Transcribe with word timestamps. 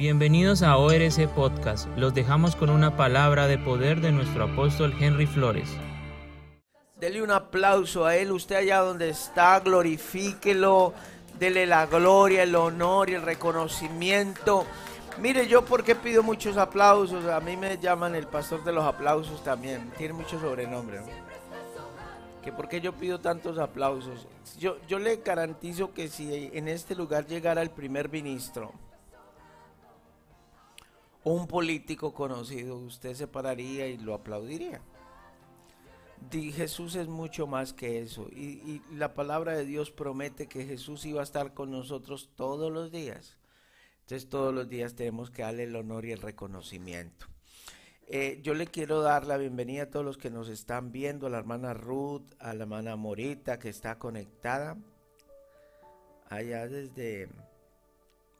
Bienvenidos 0.00 0.62
a 0.62 0.78
ORC 0.78 1.28
Podcast. 1.28 1.86
Los 1.98 2.14
dejamos 2.14 2.56
con 2.56 2.70
una 2.70 2.96
palabra 2.96 3.46
de 3.46 3.58
poder 3.58 4.00
de 4.00 4.12
nuestro 4.12 4.44
apóstol 4.44 4.94
Henry 4.98 5.26
Flores. 5.26 5.68
Dele 6.98 7.20
un 7.20 7.30
aplauso 7.30 8.06
a 8.06 8.16
él, 8.16 8.32
usted 8.32 8.56
allá 8.56 8.78
donde 8.78 9.10
está, 9.10 9.60
glorifíquelo, 9.60 10.94
dele 11.38 11.66
la 11.66 11.84
gloria, 11.84 12.44
el 12.44 12.54
honor 12.54 13.10
y 13.10 13.12
el 13.12 13.20
reconocimiento. 13.20 14.64
Mire, 15.20 15.46
yo 15.46 15.66
porque 15.66 15.94
pido 15.94 16.22
muchos 16.22 16.56
aplausos, 16.56 17.26
a 17.26 17.38
mí 17.40 17.58
me 17.58 17.76
llaman 17.76 18.14
el 18.14 18.26
pastor 18.26 18.64
de 18.64 18.72
los 18.72 18.86
aplausos 18.86 19.44
también, 19.44 19.92
tiene 19.98 20.14
mucho 20.14 20.40
sobrenombre. 20.40 21.00
Que 22.42 22.52
porque 22.52 22.80
yo 22.80 22.94
pido 22.94 23.20
tantos 23.20 23.58
aplausos. 23.58 24.26
Yo, 24.58 24.78
yo 24.88 24.98
le 24.98 25.16
garantizo 25.16 25.92
que 25.92 26.08
si 26.08 26.48
en 26.54 26.68
este 26.68 26.94
lugar 26.94 27.26
llegara 27.26 27.60
el 27.60 27.68
primer 27.68 28.08
ministro, 28.08 28.72
un 31.24 31.46
político 31.46 32.14
conocido, 32.14 32.78
usted 32.78 33.14
se 33.14 33.26
pararía 33.26 33.86
y 33.86 33.98
lo 33.98 34.14
aplaudiría. 34.14 34.80
Jesús 36.30 36.94
es 36.96 37.08
mucho 37.08 37.46
más 37.46 37.72
que 37.72 38.00
eso. 38.00 38.28
Y, 38.30 38.82
la 38.92 39.14
palabra 39.14 39.52
de 39.56 39.64
Dios 39.64 39.90
promete 39.90 40.46
que 40.46 40.64
Jesús 40.64 41.04
iba 41.06 41.20
a 41.20 41.24
estar 41.24 41.54
con 41.54 41.70
nosotros 41.70 42.30
todos 42.36 42.70
los 42.70 42.92
días. 42.92 43.38
Entonces 44.02 44.28
todos 44.28 44.52
los 44.52 44.68
días 44.68 44.94
tenemos 44.94 45.30
que 45.30 45.42
darle 45.42 45.64
el 45.64 45.76
honor 45.76 46.04
y 46.04 46.12
el 46.12 46.20
reconocimiento. 46.20 47.26
Eh, 48.06 48.40
yo 48.42 48.54
le 48.54 48.66
quiero 48.66 49.02
dar 49.02 49.24
la 49.26 49.36
bienvenida 49.36 49.84
a 49.84 49.90
todos 49.90 50.04
los 50.04 50.18
que 50.18 50.30
nos 50.30 50.48
están 50.48 50.90
viendo, 50.90 51.28
a 51.28 51.30
la 51.30 51.38
hermana 51.38 51.74
Ruth, 51.74 52.34
a 52.40 52.52
la 52.54 52.64
hermana 52.64 52.96
Morita 52.96 53.60
que 53.60 53.68
está 53.68 53.98
conectada 53.98 54.76
allá 56.28 56.66
desde, 56.66 57.28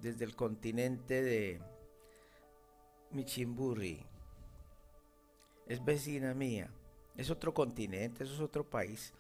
desde 0.01 0.25
el 0.25 0.35
continente 0.35 1.23
de, 1.23 1.61
Michimburi. 3.11 4.05
Es 5.67 5.85
vecina 5.85 6.35
mía. 6.35 6.71
Es 7.17 7.31
otro 7.31 7.53
continente, 7.53 8.25
es 8.25 8.41
otro 8.41 8.65
país. 8.65 9.13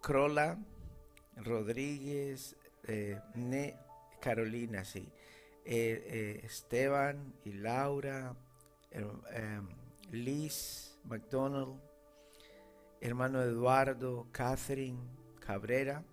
Crola, 0.00 0.58
Rodríguez, 1.36 2.56
eh, 2.86 3.18
Carolina, 4.20 4.84
sí. 4.84 5.08
Eh, 5.64 6.04
eh, 6.06 6.40
Esteban 6.44 7.34
y 7.44 7.52
Laura, 7.52 8.36
Liz 10.10 10.98
McDonald, 11.04 11.80
hermano 13.00 13.42
Eduardo, 13.42 14.26
Catherine 14.30 15.00
Cabrera. 15.40 16.04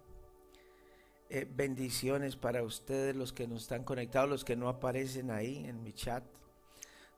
bendiciones 1.56 2.36
para 2.36 2.64
ustedes, 2.64 3.16
los 3.16 3.32
que 3.34 3.48
nos 3.48 3.64
están 3.64 3.84
conectados, 3.84 4.30
los 4.30 4.46
que 4.46 4.56
no 4.56 4.70
aparecen 4.70 5.32
ahí 5.32 5.66
en 5.66 5.84
mi 5.84 5.94
chat. 5.94 6.24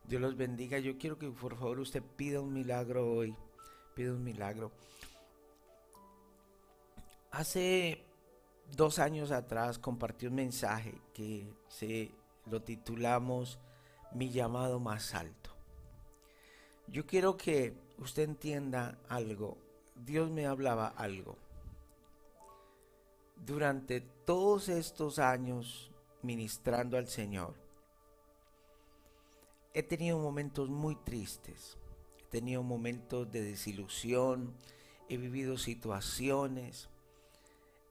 Dios 0.06 0.20
los 0.20 0.36
bendiga. 0.36 0.78
Yo 0.78 0.98
quiero 0.98 1.18
que 1.18 1.30
por 1.30 1.56
favor 1.56 1.80
usted 1.80 2.02
pida 2.02 2.40
un 2.40 2.52
milagro 2.52 3.10
hoy. 3.10 3.34
Pida 3.94 4.12
un 4.12 4.22
milagro. 4.22 4.72
Hace 7.30 8.04
dos 8.76 8.98
años 8.98 9.30
atrás 9.30 9.78
compartí 9.78 10.26
un 10.26 10.34
mensaje 10.34 10.94
que 11.12 11.52
se 11.68 12.12
lo 12.46 12.62
titulamos 12.62 13.58
Mi 14.12 14.30
llamado 14.30 14.78
más 14.78 15.14
alto. 15.14 15.50
Yo 16.86 17.06
quiero 17.06 17.36
que 17.36 17.74
usted 17.98 18.24
entienda 18.24 18.98
algo. 19.08 19.56
Dios 19.94 20.30
me 20.30 20.46
hablaba 20.46 20.88
algo. 20.88 21.38
Durante 23.36 24.00
todos 24.00 24.68
estos 24.68 25.18
años 25.18 25.90
ministrando 26.22 26.96
al 26.96 27.08
Señor, 27.08 27.63
he 29.74 29.82
tenido 29.82 30.18
momentos 30.18 30.70
muy 30.70 30.94
tristes, 30.94 31.76
he 32.18 32.22
tenido 32.30 32.62
momentos 32.62 33.30
de 33.30 33.42
desilusión, 33.42 34.54
he 35.08 35.16
vivido 35.16 35.58
situaciones, 35.58 36.88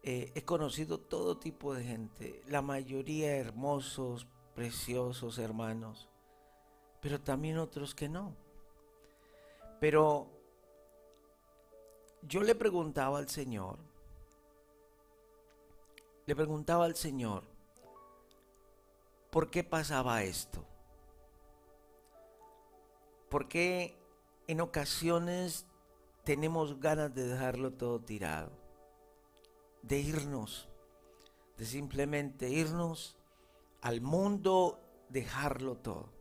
eh, 0.01 0.31
he 0.33 0.43
conocido 0.43 0.97
todo 0.97 1.37
tipo 1.37 1.73
de 1.73 1.83
gente, 1.83 2.41
la 2.47 2.61
mayoría 2.61 3.35
hermosos, 3.35 4.25
preciosos 4.55 5.37
hermanos, 5.37 6.07
pero 7.01 7.19
también 7.19 7.57
otros 7.57 7.93
que 7.93 8.07
no. 8.07 8.33
Pero 9.81 10.29
yo 12.21 12.41
le 12.43 12.55
preguntaba 12.55 13.19
al 13.19 13.27
Señor, 13.27 13.77
le 16.25 16.33
preguntaba 16.33 16.85
al 16.85 16.95
Señor, 16.95 17.43
¿por 19.29 19.49
qué 19.49 19.65
pasaba 19.65 20.23
esto? 20.23 20.65
Porque 23.33 23.97
en 24.45 24.61
ocasiones 24.61 25.65
tenemos 26.23 26.79
ganas 26.79 27.15
de 27.15 27.25
dejarlo 27.25 27.73
todo 27.73 27.99
tirado? 27.99 28.51
De 29.81 29.97
irnos, 29.97 30.69
de 31.57 31.65
simplemente 31.65 32.51
irnos 32.51 33.17
al 33.81 34.01
mundo, 34.01 34.79
dejarlo 35.09 35.77
todo. 35.77 36.13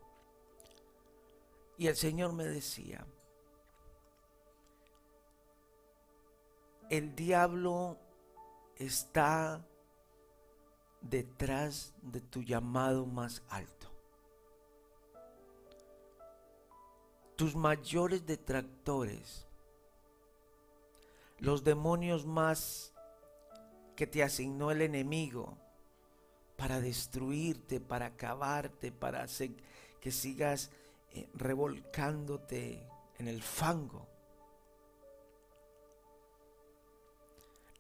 Y 1.76 1.88
el 1.88 1.96
Señor 1.96 2.32
me 2.32 2.44
decía, 2.44 3.06
el 6.88 7.14
diablo 7.14 7.98
está 8.76 9.62
detrás 11.02 11.92
de 12.00 12.22
tu 12.22 12.42
llamado 12.42 13.04
más 13.04 13.42
alto. 13.50 13.91
Tus 17.42 17.56
mayores 17.56 18.24
detractores, 18.24 19.48
los 21.40 21.64
demonios 21.64 22.24
más 22.24 22.92
que 23.96 24.06
te 24.06 24.22
asignó 24.22 24.70
el 24.70 24.80
enemigo 24.80 25.58
para 26.56 26.80
destruirte, 26.80 27.80
para 27.80 28.06
acabarte, 28.06 28.92
para 28.92 29.24
hacer 29.24 29.50
que 30.00 30.12
sigas 30.12 30.70
eh, 31.10 31.28
revolcándote 31.34 32.86
en 33.18 33.26
el 33.26 33.42
fango. 33.42 34.06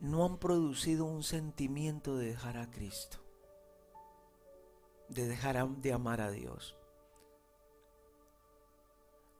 No 0.00 0.24
han 0.24 0.38
producido 0.38 1.04
un 1.04 1.22
sentimiento 1.22 2.16
de 2.16 2.30
dejar 2.30 2.56
a 2.56 2.68
Cristo, 2.68 3.18
de 5.08 5.28
dejar 5.28 5.68
de 5.68 5.92
amar 5.92 6.20
a 6.20 6.32
Dios 6.32 6.76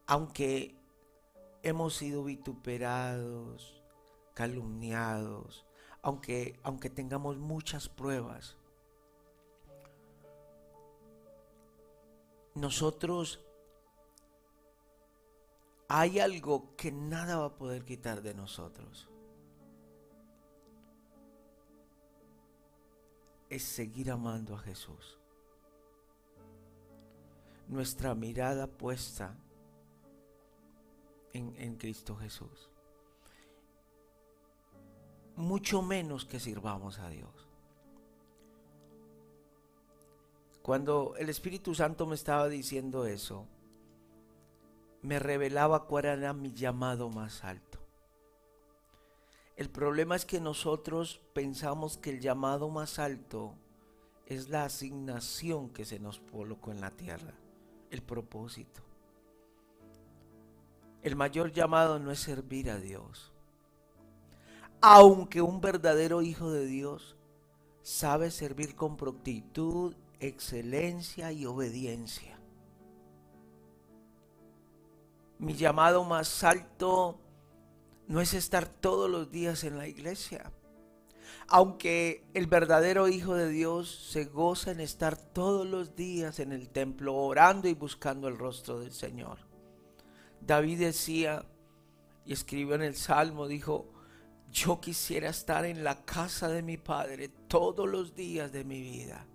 aunque 0.07 0.77
hemos 1.63 1.95
sido 1.95 2.25
vituperados, 2.25 3.83
calumniados, 4.35 5.65
aunque, 6.03 6.59
aunque 6.63 6.91
tengamos 6.91 7.39
muchas 7.39 7.89
pruebas, 7.89 8.57
nosotros 12.55 13.41
hay 15.89 16.21
algo 16.21 16.75
que 16.77 16.91
nada 16.91 17.39
va 17.39 17.47
a 17.47 17.57
poder 17.57 17.85
quitar 17.85 18.23
de 18.23 18.35
nosotros. 18.35 19.09
Es 23.51 23.63
seguir 23.63 24.11
amando 24.11 24.55
a 24.55 24.59
Jesús. 24.59 25.19
Nuestra 27.69 28.15
mirada 28.15 28.67
puesta 28.67 29.37
en, 31.33 31.77
Cristo 31.77 32.17
Jesús. 32.17 32.71
Mucho 35.37 35.83
menos 35.83 36.25
que 36.25 36.39
sirvamos 36.39 36.99
a 36.99 37.09
Dios. 37.09 37.31
Cuando 40.63 41.15
el 41.19 41.29
Espíritu 41.29 41.75
Santo 41.75 42.07
me 42.07 42.15
estaba 42.15 42.49
diciendo 42.49 43.07
eso, 43.07 43.47
me 45.01 45.19
revelaba 45.19 45.87
cuál 45.87 46.05
era 46.05 46.33
mi 46.33 46.53
llamado 46.53 47.09
más 47.09 47.43
alto. 47.43 47.79
El 49.57 49.69
problema 49.71 50.17
es 50.17 50.25
que 50.25 50.41
nosotros 50.41 51.21
pensamos 51.35 51.99
que 51.99 52.11
el 52.11 52.21
llamado 52.21 52.69
más 52.69 52.99
alto 52.99 53.55
es 54.27 54.49
la 54.49 54.65
asignación 54.65 55.71
que 55.71 55.85
se 55.85 55.99
nos 55.99 56.21
colocó 56.21 56.71
en 56.71 56.81
la 56.81 56.91
tierra, 56.91 57.35
el 57.91 58.03
propósito. 58.03 58.92
El 61.03 61.17
mayor 61.17 61.53
llamado 61.53 61.99
no 61.99 62.11
es 62.11 62.21
servir 62.21 62.71
a 62.71 62.79
Dios. 62.79 63.33
Aunque 64.81 65.43
un 65.43 65.61
verdadero 65.61 66.23
hijo 66.23 66.51
de 66.51 66.67
Dios 66.67 67.17
sabe 67.83 68.31
servir 68.31 68.77
con 68.77 68.97
prontitud, 68.97 69.95
excelencia 70.21 71.33
y 71.33 71.47
obediencia. 71.47 72.39
Mi 75.39 75.55
llamado 75.55 76.05
más 76.05 76.45
alto 76.45 77.19
no 78.07 78.21
es 78.21 78.33
estar 78.35 78.69
todos 78.69 79.11
los 79.11 79.31
días 79.31 79.65
en 79.65 79.77
la 79.77 79.89
iglesia. 79.89 80.53
Aunque 81.49 82.25
el 82.35 82.47
verdadero 82.47 83.09
Hijo 83.09 83.35
de 83.35 83.49
Dios 83.49 84.09
se 84.11 84.27
goza 84.27 84.71
en 84.71 84.81
estar 84.81 85.17
todos 85.17 85.67
los 85.67 85.97
días 85.97 86.39
en 86.39 86.53
el 86.53 86.69
templo 86.69 87.15
orando 87.15 87.69
y 87.69 87.75
buscando 87.75 88.29
el 88.29 88.39
rostro 88.39 88.79
del 88.79 88.93
Señor. 88.93 89.52
David 90.47 90.81
decía 90.81 91.45
y 92.25 92.33
escribió 92.33 92.75
en 92.75 92.83
el 92.83 92.97
Salmo, 92.97 93.47
dijo, 93.47 93.87
yo 94.51 94.81
quisiera 94.81 95.31
estar 95.31 95.65
en 95.65 95.85
la 95.85 96.05
casa 96.05 96.49
de 96.49 96.63
mi 96.63 96.77
Padre 96.77 97.29
todos 97.49 97.89
los 97.89 98.15
días 98.15 98.53
de 98.53 98.65
mi 98.65 98.81
vida. 98.81 99.27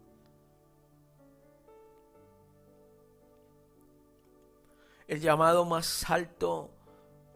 El 5.08 5.22
llamado 5.22 5.64
más 5.64 6.10
alto 6.10 6.70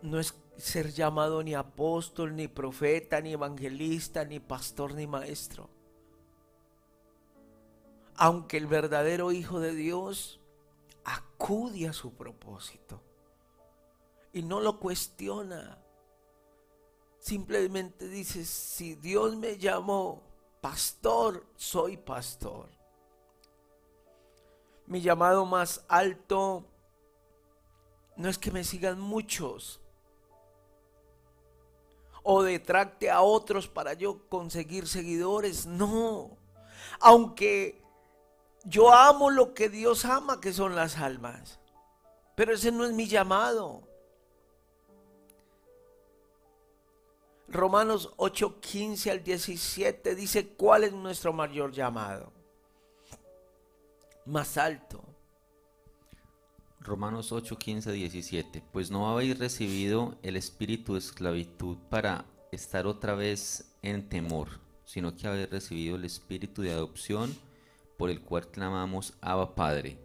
no 0.02 0.20
es 0.20 0.36
ser 0.58 0.92
llamado 0.92 1.42
ni 1.42 1.56
apóstol, 1.56 2.36
ni 2.36 2.50
profeta, 2.50 3.22
ni 3.22 3.32
evangelista, 3.32 4.26
ni 4.26 4.40
pastor, 4.42 4.94
ni 4.94 5.08
maestro. 5.08 5.70
Aunque 8.16 8.58
el 8.58 8.68
verdadero 8.68 9.32
Hijo 9.32 9.62
de 9.62 9.74
Dios 9.74 10.42
acude 11.06 11.88
a 11.88 11.94
su 11.94 12.14
propósito 12.14 13.02
y 14.34 14.42
no 14.44 14.60
lo 14.60 14.80
cuestiona. 14.80 15.78
Simplemente 17.20 18.08
dice, 18.08 18.46
si 18.46 18.96
Dios 18.96 19.36
me 19.36 19.58
llamó 19.58 20.24
pastor, 20.62 21.46
soy 21.56 21.98
pastor. 21.98 22.70
Mi 24.88 25.02
llamado 25.02 25.46
más 25.46 25.86
alto 25.88 26.66
no 28.16 28.30
es 28.30 28.38
que 28.38 28.52
me 28.52 28.64
sigan 28.64 29.00
muchos 29.00 29.80
o 32.24 32.44
detracte 32.44 33.10
a 33.10 33.22
otros 33.22 33.68
para 33.68 33.94
yo 33.94 34.28
conseguir 34.30 34.88
seguidores. 34.88 35.66
No. 35.66 36.38
Aunque 37.00 37.82
yo 38.64 38.94
amo 38.94 39.30
lo 39.30 39.54
que 39.54 39.70
Dios 39.70 40.06
ama, 40.06 40.40
que 40.40 40.54
son 40.54 40.76
las 40.76 40.98
almas. 40.98 41.60
Pero 42.36 42.54
ese 42.54 42.72
no 42.72 42.86
es 42.86 42.94
mi 42.94 43.08
llamado. 43.08 43.91
Romanos 47.52 48.14
8, 48.16 48.62
15 48.62 49.12
al 49.12 49.24
17 49.24 50.16
dice 50.16 50.48
cuál 50.48 50.86
es 50.86 50.94
nuestro 50.94 51.34
mayor 51.34 51.74
llamado. 51.74 52.32
Más 54.26 54.58
alto. 54.58 55.04
Romanos 56.80 57.34
8, 57.34 57.58
15, 57.58 57.92
17. 57.92 58.64
Pues 58.72 58.90
no 58.90 59.10
habéis 59.10 59.38
recibido 59.38 60.18
el 60.24 60.38
espíritu 60.38 60.94
de 60.94 61.00
esclavitud 61.00 61.78
para 61.90 62.24
estar 62.54 62.88
otra 62.88 63.16
vez 63.16 63.76
en 63.82 64.08
temor, 64.08 64.48
sino 64.86 65.14
que 65.18 65.28
habéis 65.28 65.50
recibido 65.50 65.98
el 65.98 66.06
espíritu 66.06 66.62
de 66.62 66.72
adopción 66.72 67.36
por 67.98 68.10
el 68.10 68.22
cual 68.22 68.48
clamamos 68.48 69.14
Abba 69.20 69.56
Padre. 69.56 70.00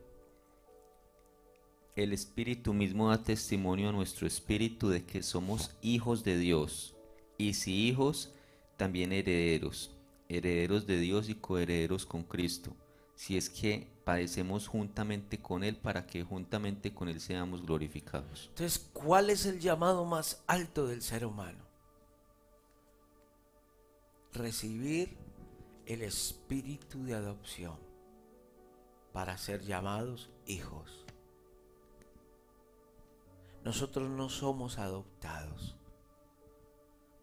El 1.94 2.12
espíritu 2.12 2.74
mismo 2.74 3.08
da 3.08 3.22
testimonio 3.22 3.90
a 3.90 3.92
nuestro 3.92 4.26
espíritu 4.26 4.88
de 4.88 5.04
que 5.04 5.22
somos 5.22 5.70
hijos 5.80 6.24
de 6.24 6.36
Dios, 6.36 6.95
y 7.38 7.54
si 7.54 7.88
hijos, 7.88 8.32
también 8.76 9.12
herederos, 9.12 9.94
herederos 10.28 10.86
de 10.86 10.98
Dios 10.98 11.28
y 11.28 11.34
coherederos 11.34 12.06
con 12.06 12.24
Cristo 12.24 12.74
si 13.16 13.36
es 13.36 13.48
que 13.50 13.90
padecemos 14.04 14.68
juntamente 14.68 15.40
con 15.40 15.64
Él 15.64 15.76
para 15.76 16.06
que 16.06 16.22
juntamente 16.22 16.94
con 16.94 17.08
Él 17.08 17.20
seamos 17.20 17.62
glorificados. 17.62 18.46
Entonces, 18.50 18.90
¿cuál 18.92 19.30
es 19.30 19.46
el 19.46 19.58
llamado 19.58 20.04
más 20.04 20.44
alto 20.46 20.86
del 20.86 21.02
ser 21.02 21.24
humano? 21.24 21.64
Recibir 24.32 25.16
el 25.86 26.02
espíritu 26.02 27.04
de 27.04 27.14
adopción 27.14 27.78
para 29.12 29.38
ser 29.38 29.62
llamados 29.62 30.28
hijos. 30.44 31.06
Nosotros 33.64 34.10
no 34.10 34.28
somos 34.28 34.78
adoptados, 34.78 35.74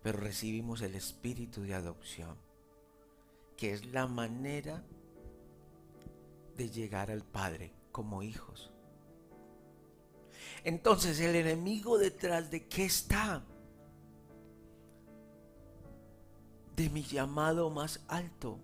pero 0.04 0.20
recibimos 0.20 0.82
el 0.82 0.96
espíritu 0.96 1.62
de 1.62 1.74
adopción, 1.74 2.38
que 3.56 3.72
es 3.72 3.86
la 3.86 4.06
manera 4.06 4.84
de 6.58 6.70
llegar 6.70 7.10
al 7.10 7.24
Padre 7.24 7.72
como 7.92 8.22
hijos. 8.22 8.70
Entonces 10.66 11.20
el 11.22 11.36
enemigo 11.36 11.98
detrás 11.98 12.52
de 12.52 12.68
qué 12.68 12.84
está? 12.86 13.46
De 16.76 16.90
mi 16.90 17.04
llamado 17.04 17.70
más 17.70 18.04
alto. 18.10 18.60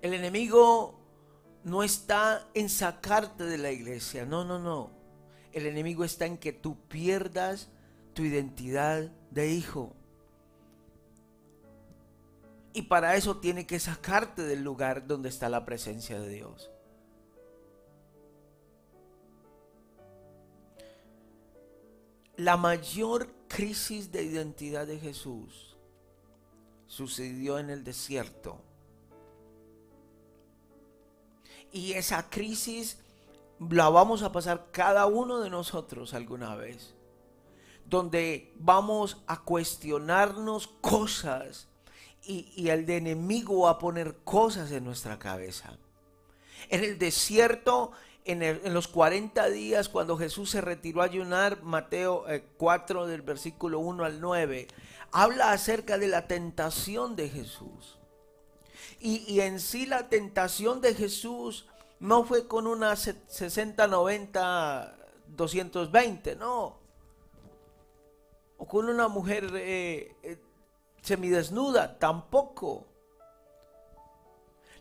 El 0.00 0.14
enemigo 0.14 1.00
no 1.64 1.82
está 1.82 2.48
en 2.54 2.68
sacarte 2.68 3.44
de 3.44 3.58
la 3.58 3.72
iglesia, 3.72 4.24
no, 4.24 4.44
no, 4.44 4.60
no. 4.60 4.92
El 5.52 5.66
enemigo 5.66 6.04
está 6.04 6.26
en 6.26 6.38
que 6.38 6.52
tú 6.52 6.78
pierdas 6.86 7.70
tu 8.16 8.22
identidad 8.22 9.12
de 9.30 9.50
hijo. 9.50 9.92
Y 12.72 12.82
para 12.82 13.14
eso 13.14 13.36
tiene 13.36 13.66
que 13.66 13.78
sacarte 13.78 14.42
del 14.42 14.62
lugar 14.62 15.06
donde 15.06 15.28
está 15.28 15.50
la 15.50 15.66
presencia 15.66 16.18
de 16.18 16.28
Dios. 16.30 16.70
La 22.36 22.56
mayor 22.56 23.28
crisis 23.48 24.10
de 24.10 24.22
identidad 24.22 24.86
de 24.86 24.98
Jesús 24.98 25.76
sucedió 26.86 27.58
en 27.58 27.68
el 27.68 27.84
desierto. 27.84 28.62
Y 31.70 31.92
esa 31.92 32.30
crisis 32.30 32.98
la 33.58 33.90
vamos 33.90 34.22
a 34.22 34.32
pasar 34.32 34.70
cada 34.70 35.04
uno 35.04 35.40
de 35.40 35.50
nosotros 35.50 36.14
alguna 36.14 36.56
vez. 36.56 36.95
Donde 37.88 38.52
vamos 38.56 39.22
a 39.26 39.42
cuestionarnos 39.42 40.66
cosas 40.80 41.68
y, 42.26 42.68
el 42.68 42.86
de 42.86 42.96
enemigo 42.96 43.62
va 43.62 43.70
a 43.70 43.78
poner 43.78 44.16
cosas 44.24 44.70
en 44.72 44.84
nuestra 44.84 45.18
cabeza. 45.18 45.78
En 46.68 46.82
el 46.82 46.98
desierto, 46.98 47.92
en, 48.24 48.74
los 48.74 48.88
40 48.88 49.48
días, 49.50 49.88
cuando 49.88 50.16
Jesús 50.16 50.50
se 50.50 50.60
retiró 50.60 51.02
a 51.02 51.04
ayunar, 51.04 51.62
Mateo 51.62 52.24
4 52.56 53.06
eh, 53.06 53.10
del 53.10 53.22
versículo 53.22 53.78
1 53.78 54.04
al 54.04 54.20
9, 54.20 54.66
habla 55.12 55.52
acerca 55.52 55.98
de 55.98 56.08
la 56.08 56.26
tentación 56.26 57.14
de 57.14 57.28
Jesús. 57.28 57.98
Y, 58.98 59.18
y 59.32 59.40
en 59.40 59.60
sí 59.60 59.86
la 59.86 60.08
tentación 60.08 60.80
de 60.80 60.94
Jesús 60.94 61.66
no 62.00 62.24
fue 62.24 62.48
con 62.48 62.66
una 62.66 62.96
60, 62.96 63.86
90, 63.86 64.96
220, 65.28 66.36
no. 66.36 66.85
O 68.58 68.66
con 68.66 68.88
una 68.88 69.08
mujer 69.08 69.50
eh, 69.54 70.14
eh, 70.22 70.38
semidesnuda, 71.02 71.98
tampoco. 71.98 72.86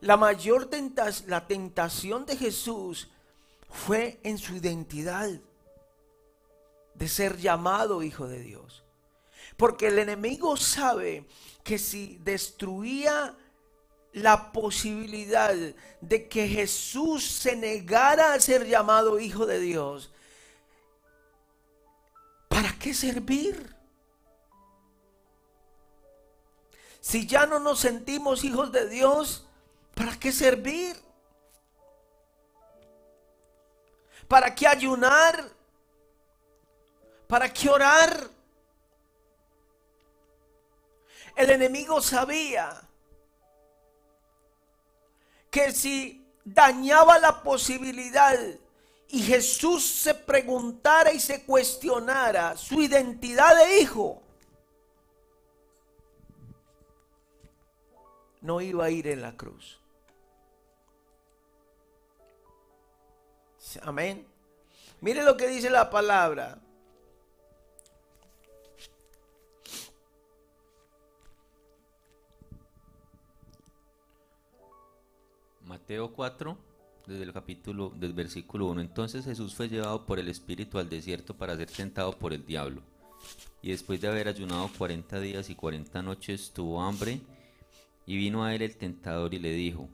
La 0.02 0.18
mayor 0.18 0.70
la 1.28 1.48
tentación 1.48 2.26
de 2.26 2.38
Jesús 2.38 3.10
fue 3.70 4.20
en 4.24 4.38
su 4.38 4.56
identidad 4.56 5.30
de 6.94 7.08
ser 7.08 7.38
llamado 7.38 8.04
hijo 8.04 8.28
de 8.28 8.40
Dios. 8.40 8.84
Porque 9.58 9.88
el 9.88 10.00
enemigo 10.00 10.58
sabe 10.58 11.26
que 11.64 11.78
si 11.78 12.20
destruía 12.24 13.36
la 14.14 14.52
posibilidad 14.52 15.54
de 16.02 16.28
que 16.28 16.48
Jesús 16.48 17.26
se 17.26 17.56
negara 17.56 18.34
a 18.34 18.40
ser 18.40 18.66
llamado 18.66 19.20
hijo 19.20 19.46
de 19.46 19.60
Dios, 19.60 20.12
¿para 22.56 22.72
qué 22.80 22.94
servir? 22.94 23.76
Si 27.02 27.28
ya 27.28 27.46
no 27.46 27.60
nos 27.60 27.82
sentimos 27.82 28.46
hijos 28.46 28.72
de 28.72 28.88
Dios, 28.88 29.46
¿para 29.94 30.18
qué 30.18 30.32
servir? 30.32 30.96
¿Para 34.30 34.56
qué 34.56 34.68
ayunar? 34.68 35.52
¿Para 37.28 37.52
qué 37.52 37.70
orar? 37.70 38.30
El 41.36 41.50
enemigo 41.50 42.02
sabía 42.02 42.82
que 45.52 45.74
si 45.74 46.26
dañaba 46.46 47.20
la 47.20 47.44
posibilidad 47.44 48.40
y 49.10 49.22
Jesús 49.22 49.86
se 49.86 50.14
preguntara 50.14 51.14
y 51.14 51.20
se 51.20 51.46
cuestionara 51.46 52.58
su 52.58 52.82
identidad 52.82 53.56
de 53.56 53.80
hijo, 53.80 54.22
no 58.42 58.62
iba 58.62 58.86
a 58.86 58.90
ir 58.90 59.08
en 59.08 59.22
la 59.22 59.36
cruz. 59.36 59.80
Amén. 63.82 64.26
Mire 65.02 65.24
lo 65.24 65.36
que 65.36 65.48
dice 65.48 65.70
la 65.70 65.90
palabra. 65.90 66.60
Mateo 75.64 76.14
4, 76.14 76.58
desde 77.08 77.24
el 77.24 77.34
capítulo, 77.34 77.92
del 77.96 78.14
versículo 78.14 78.68
1. 78.68 78.82
Entonces 78.82 79.26
Jesús 79.26 79.56
fue 79.56 79.70
llevado 79.70 80.06
por 80.06 80.20
el 80.20 80.28
Espíritu 80.28 80.80
al 80.80 80.90
desierto 80.90 81.36
para 81.36 81.56
ser 81.56 81.70
tentado 81.70 82.18
por 82.18 82.34
el 82.34 82.46
diablo. 82.46 82.82
Y 83.62 83.72
después 83.72 84.02
de 84.02 84.08
haber 84.08 84.28
ayunado 84.28 84.70
40 84.78 85.20
días 85.20 85.50
y 85.50 85.56
40 85.56 86.02
noches, 86.02 86.52
tuvo 86.54 86.82
hambre. 86.82 87.22
Y 88.06 88.18
vino 88.18 88.44
a 88.44 88.54
él 88.54 88.62
el 88.62 88.78
tentador 88.78 89.34
y 89.34 89.40
le 89.40 89.54
dijo, 89.54 89.90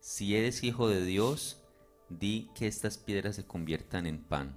si 0.00 0.36
eres 0.36 0.64
hijo 0.64 0.88
de 0.88 1.04
Dios, 1.04 1.58
di 2.08 2.50
que 2.54 2.66
estas 2.66 2.98
piedras 2.98 3.36
se 3.36 3.46
conviertan 3.46 4.06
en 4.06 4.22
pan. 4.22 4.56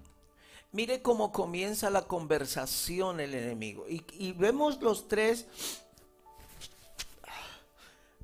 Mire 0.72 1.02
cómo 1.02 1.32
comienza 1.32 1.90
la 1.90 2.04
conversación 2.04 3.20
el 3.20 3.34
enemigo. 3.34 3.86
Y, 3.88 4.04
y 4.18 4.34
vemos 4.34 4.82
los 4.82 5.08
tres, 5.08 5.48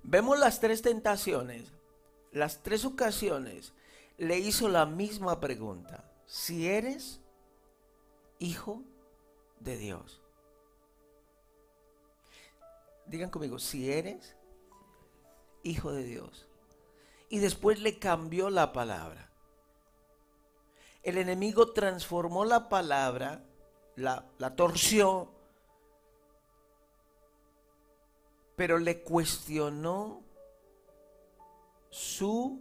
vemos 0.04 0.40
las 0.40 0.60
tres 0.60 0.82
tentaciones, 0.82 1.73
las 2.34 2.62
tres 2.62 2.84
ocasiones. 2.86 3.74
Le 4.18 4.38
hizo 4.40 4.68
la 4.68 4.86
misma 4.86 5.40
pregunta. 5.40 6.04
Si 6.26 6.68
eres 6.68 7.20
hijo 8.40 8.84
de 9.60 9.78
Dios. 9.78 10.22
Digan 13.06 13.30
conmigo, 13.30 13.60
si 13.60 13.92
eres 13.92 14.36
hijo 15.64 15.92
de 15.92 16.04
Dios. 16.04 16.48
Y 17.30 17.40
después 17.40 17.82
le 17.82 17.98
cambió 17.98 18.50
la 18.50 18.74
palabra. 18.74 19.30
El 21.02 21.18
enemigo 21.18 21.74
transformó 21.74 22.46
la 22.46 22.70
palabra, 22.70 23.44
la, 23.96 24.26
torció, 24.56 25.30
pero 28.56 28.78
le 28.78 29.02
cuestionó 29.02 30.24
su 31.94 32.60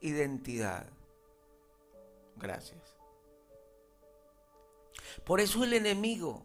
identidad. 0.00 0.86
Gracias. 2.36 2.78
Por 5.24 5.40
eso 5.40 5.64
el 5.64 5.72
enemigo, 5.72 6.44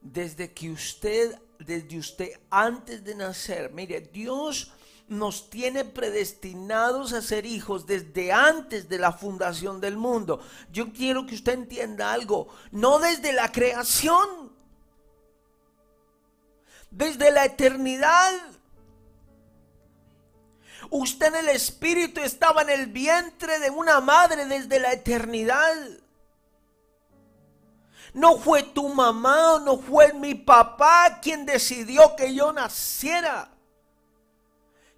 desde 0.00 0.52
que 0.52 0.72
usted, 0.72 1.38
desde 1.60 1.96
usted 1.96 2.32
antes 2.50 3.04
de 3.04 3.14
nacer, 3.14 3.72
mire, 3.72 4.00
Dios 4.00 4.72
nos 5.06 5.48
tiene 5.48 5.84
predestinados 5.84 7.12
a 7.12 7.22
ser 7.22 7.46
hijos 7.46 7.86
desde 7.86 8.32
antes 8.32 8.88
de 8.88 8.98
la 8.98 9.12
fundación 9.12 9.80
del 9.80 9.96
mundo. 9.96 10.40
Yo 10.72 10.92
quiero 10.92 11.24
que 11.26 11.36
usted 11.36 11.52
entienda 11.52 12.12
algo, 12.12 12.48
no 12.72 12.98
desde 12.98 13.32
la 13.32 13.52
creación, 13.52 14.55
desde 16.96 17.30
la 17.30 17.44
eternidad. 17.44 18.32
Usted 20.90 21.26
en 21.26 21.36
el 21.36 21.48
espíritu 21.50 22.20
estaba 22.20 22.62
en 22.62 22.70
el 22.70 22.86
vientre 22.86 23.58
de 23.58 23.70
una 23.70 24.00
madre 24.00 24.46
desde 24.46 24.80
la 24.80 24.92
eternidad. 24.92 25.74
No 28.14 28.38
fue 28.38 28.62
tu 28.62 28.88
mamá, 28.88 29.60
no 29.62 29.78
fue 29.78 30.14
mi 30.14 30.34
papá 30.34 31.18
quien 31.20 31.44
decidió 31.44 32.16
que 32.16 32.34
yo 32.34 32.52
naciera. 32.52 33.50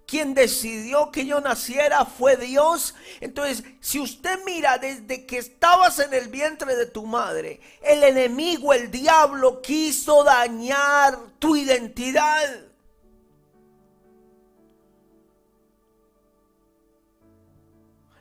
Quien 0.09 0.33
decidió 0.33 1.11
que 1.11 1.23
yo 1.23 1.39
naciera 1.39 2.03
fue 2.03 2.35
Dios. 2.35 2.95
Entonces, 3.19 3.63
si 3.79 3.99
usted 3.99 4.39
mira 4.43 4.79
desde 4.79 5.27
que 5.27 5.37
estabas 5.37 5.99
en 5.99 6.11
el 6.15 6.29
vientre 6.29 6.75
de 6.75 6.87
tu 6.87 7.05
madre, 7.05 7.61
el 7.83 8.03
enemigo, 8.03 8.73
el 8.73 8.89
diablo, 8.89 9.61
quiso 9.61 10.23
dañar 10.23 11.15
tu 11.37 11.55
identidad. 11.55 12.59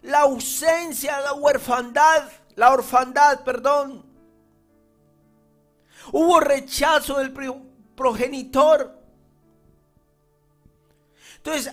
La 0.02 0.21
ausencia, 0.21 1.21
la 1.21 1.33
orfandad, 1.33 2.30
la 2.54 2.71
orfandad, 2.71 3.45
perdón. 3.45 4.04
Hubo 6.12 6.38
rechazo 6.38 7.16
del 7.18 7.33
progenitor. 7.95 8.98
Entonces, 11.38 11.73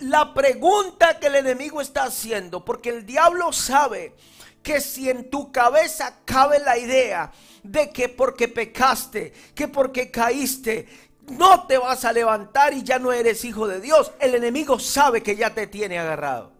la 0.00 0.32
pregunta 0.34 1.18
que 1.18 1.28
el 1.28 1.36
enemigo 1.36 1.80
está 1.80 2.04
haciendo, 2.04 2.64
porque 2.64 2.90
el 2.90 3.06
diablo 3.06 3.52
sabe 3.52 4.14
que 4.62 4.80
si 4.80 5.08
en 5.08 5.30
tu 5.30 5.50
cabeza 5.52 6.20
cabe 6.24 6.58
la 6.60 6.76
idea 6.78 7.32
de 7.62 7.90
que 7.90 8.08
porque 8.08 8.48
pecaste, 8.48 9.32
que 9.54 9.68
porque 9.68 10.10
caíste, 10.10 10.88
no 11.28 11.66
te 11.66 11.78
vas 11.78 12.04
a 12.04 12.12
levantar 12.12 12.74
y 12.74 12.82
ya 12.82 12.98
no 12.98 13.12
eres 13.12 13.44
hijo 13.44 13.66
de 13.68 13.80
Dios, 13.80 14.12
el 14.20 14.34
enemigo 14.34 14.78
sabe 14.78 15.22
que 15.22 15.36
ya 15.36 15.54
te 15.54 15.66
tiene 15.66 15.98
agarrado. 15.98 16.52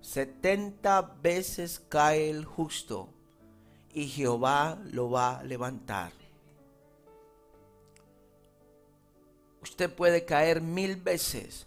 70 0.00 1.00
veces 1.22 1.80
cae 1.88 2.28
el 2.28 2.44
justo 2.44 3.08
y 3.94 4.08
Jehová 4.08 4.78
lo 4.84 5.10
va 5.10 5.38
a 5.38 5.42
levantar. 5.42 6.12
Usted 9.62 9.94
puede 9.94 10.24
caer 10.24 10.60
mil 10.60 10.96
veces, 10.96 11.66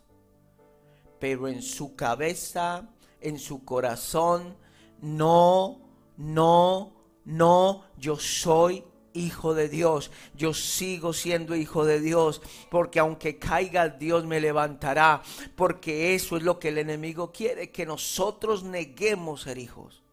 pero 1.20 1.48
en 1.48 1.62
su 1.62 1.96
cabeza, 1.96 2.90
en 3.22 3.40
su 3.40 3.64
corazón, 3.64 4.56
no, 5.02 5.80
no, 6.18 6.94
no, 7.24 7.86
yo 7.98 8.18
soy 8.18 8.84
hijo 9.16 9.54
de 9.54 9.70
Dios. 9.70 10.12
Yo 10.36 10.54
sigo 10.54 11.14
siendo 11.14 11.56
hijo 11.56 11.86
de 11.86 12.00
Dios. 12.00 12.42
Porque 12.70 13.00
aunque 13.00 13.40
caiga, 13.40 13.90
Dios 13.90 14.26
me 14.26 14.40
levantará. 14.40 15.22
Porque 15.56 16.14
eso 16.14 16.38
es 16.38 16.44
lo 16.44 16.60
que 16.60 16.70
el 16.70 16.78
enemigo 16.78 17.32
quiere, 17.32 17.72
que 17.72 17.86
nosotros 17.86 18.64
neguemos 18.64 19.44
ser 19.44 19.58
hijos. 19.58 20.04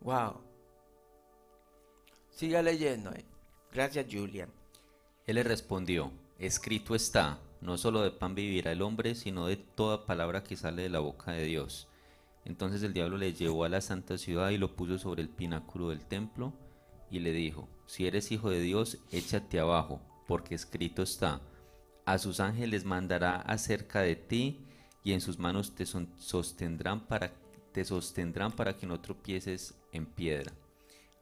Wow. 0.00 0.40
Siga 2.30 2.60
leyendo. 2.60 3.12
Gracias, 3.72 4.06
Julian. 4.10 4.50
Él 5.26 5.36
le 5.36 5.44
respondió, 5.44 6.10
escrito 6.38 6.94
está, 6.96 7.38
no 7.60 7.78
solo 7.78 8.02
de 8.02 8.10
pan 8.10 8.34
vivirá 8.34 8.72
el 8.72 8.82
hombre, 8.82 9.14
sino 9.14 9.46
de 9.46 9.56
toda 9.56 10.04
palabra 10.04 10.42
que 10.42 10.56
sale 10.56 10.82
de 10.82 10.88
la 10.88 10.98
boca 10.98 11.30
de 11.30 11.44
Dios. 11.44 11.86
Entonces 12.44 12.82
el 12.82 12.92
diablo 12.92 13.18
le 13.18 13.32
llevó 13.32 13.64
a 13.64 13.68
la 13.68 13.80
santa 13.80 14.18
ciudad 14.18 14.50
y 14.50 14.58
lo 14.58 14.74
puso 14.74 14.98
sobre 14.98 15.22
el 15.22 15.28
pináculo 15.28 15.90
del 15.90 16.04
templo 16.04 16.52
y 17.08 17.20
le 17.20 17.32
dijo, 17.32 17.68
si 17.86 18.06
eres 18.06 18.32
hijo 18.32 18.50
de 18.50 18.60
Dios, 18.60 18.98
échate 19.12 19.60
abajo, 19.60 20.00
porque 20.26 20.56
escrito 20.56 21.02
está, 21.02 21.40
a 22.04 22.18
sus 22.18 22.40
ángeles 22.40 22.84
mandará 22.84 23.36
acerca 23.36 24.00
de 24.00 24.16
ti 24.16 24.66
y 25.04 25.12
en 25.12 25.20
sus 25.20 25.38
manos 25.38 25.76
te 25.76 25.86
sostendrán 25.86 27.06
para, 27.06 27.32
te 27.70 27.84
sostendrán 27.84 28.50
para 28.50 28.76
que 28.76 28.86
no 28.86 29.00
tropieces 29.00 29.74
en 29.92 30.06
piedra. 30.06 30.52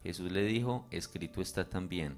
Jesús 0.01 0.31
le 0.31 0.43
dijo, 0.43 0.87
escrito 0.89 1.41
está 1.41 1.69
también, 1.69 2.17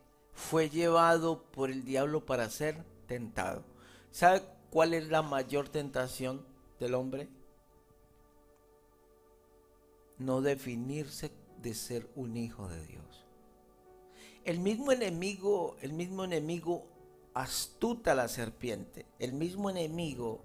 fue 0.33 0.69
llevado 0.69 1.43
por 1.51 1.69
el 1.69 1.83
diablo 1.83 2.25
para 2.25 2.49
ser 2.49 2.83
tentado. 3.07 3.63
¿Sabe 4.11 4.41
cuál 4.69 4.93
es 4.93 5.09
la 5.09 5.21
mayor 5.21 5.69
tentación 5.69 6.45
del 6.79 6.95
hombre? 6.95 7.29
no 10.21 10.41
definirse 10.41 11.31
de 11.61 11.73
ser 11.73 12.07
un 12.15 12.37
hijo 12.37 12.67
de 12.67 12.85
Dios. 12.85 13.25
El 14.45 14.59
mismo 14.59 14.91
enemigo, 14.91 15.75
el 15.81 15.93
mismo 15.93 16.23
enemigo 16.23 16.87
astuta 17.33 18.15
la 18.15 18.27
serpiente, 18.27 19.05
el 19.19 19.33
mismo 19.33 19.69
enemigo 19.69 20.43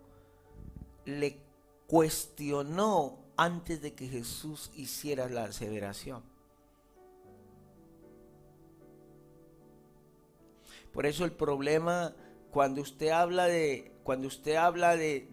le 1.04 1.38
cuestionó 1.86 3.18
antes 3.36 3.80
de 3.80 3.94
que 3.94 4.08
Jesús 4.08 4.70
hiciera 4.74 5.28
la 5.28 5.44
aseveración. 5.44 6.22
Por 10.96 11.06
eso 11.06 11.24
el 11.24 11.32
problema 11.32 12.16
cuando 12.50 12.80
usted 12.80 13.10
habla 13.10 13.44
de 13.44 13.92
cuando 14.02 14.26
usted 14.26 14.56
habla 14.56 14.96
de, 14.96 15.28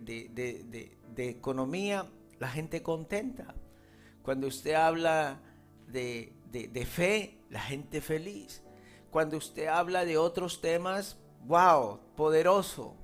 de 1.16 1.30
economía, 1.30 2.06
la 2.40 2.50
gente 2.50 2.84
contenta. 2.84 3.56
Cuando 4.22 4.48
usted 4.48 4.74
habla 4.74 5.40
de, 5.88 6.88
fe, 6.90 7.40
la 7.50 7.62
gente 7.62 8.02
feliz. 8.02 8.64
Cuando 9.12 9.38
usted 9.38 9.68
habla 9.68 10.06
de 10.06 10.18
otros 10.18 10.60
temas, 10.60 11.18
wow, 11.46 12.00
poderoso. 12.16 12.96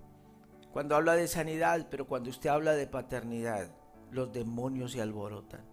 Cuando 0.73 0.95
habla 0.95 1.15
de 1.15 1.27
sanidad, 1.27 1.87
pero 1.89 2.07
cuando 2.07 2.29
usted 2.29 2.49
habla 2.49 2.73
de 2.73 2.87
paternidad, 2.87 3.69
los 4.11 4.31
demonios 4.33 4.91
se 4.91 5.01
alborotan. 5.01 5.65